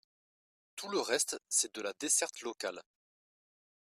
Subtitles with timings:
[0.75, 2.81] Tout le reste, c’est de la desserte locale.